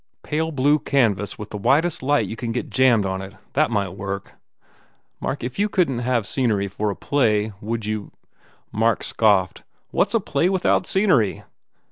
[0.23, 3.35] "Pale blue canvas with the whitest light you can get jammed on it.
[3.53, 4.33] That might work."
[5.19, 8.11] "Mark, if you couldn t have scenery for a play would you"
[8.81, 9.61] Mark scoffed,
[9.91, 11.43] "What s a play without scenery?